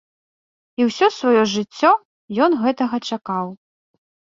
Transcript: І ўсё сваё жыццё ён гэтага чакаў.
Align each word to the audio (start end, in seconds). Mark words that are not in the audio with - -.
І 0.81 0.87
ўсё 0.87 1.09
сваё 1.17 1.43
жыццё 1.55 1.91
ён 2.47 2.51
гэтага 2.65 3.03
чакаў. 3.13 3.47